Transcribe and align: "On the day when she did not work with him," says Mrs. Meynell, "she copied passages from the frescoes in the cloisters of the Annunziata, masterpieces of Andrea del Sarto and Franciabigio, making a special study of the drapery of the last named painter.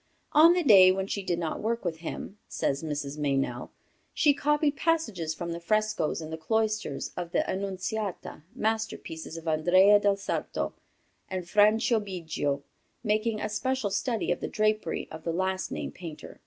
"On 0.31 0.53
the 0.53 0.63
day 0.63 0.91
when 0.91 1.05
she 1.05 1.21
did 1.21 1.37
not 1.37 1.61
work 1.61 1.85
with 1.85 1.97
him," 1.97 2.39
says 2.47 2.81
Mrs. 2.81 3.19
Meynell, 3.19 3.69
"she 4.15 4.33
copied 4.33 4.75
passages 4.75 5.35
from 5.35 5.51
the 5.51 5.59
frescoes 5.59 6.21
in 6.23 6.31
the 6.31 6.39
cloisters 6.39 7.11
of 7.15 7.33
the 7.33 7.47
Annunziata, 7.47 8.41
masterpieces 8.55 9.37
of 9.37 9.47
Andrea 9.47 9.99
del 9.99 10.17
Sarto 10.17 10.73
and 11.29 11.45
Franciabigio, 11.47 12.63
making 13.03 13.39
a 13.39 13.47
special 13.47 13.91
study 13.91 14.31
of 14.31 14.39
the 14.39 14.47
drapery 14.47 15.07
of 15.11 15.23
the 15.23 15.31
last 15.31 15.71
named 15.71 15.93
painter. 15.93 16.39